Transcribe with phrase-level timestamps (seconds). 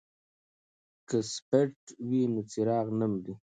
[1.07, 3.33] که سپیرټ وي نو څراغ نه مري.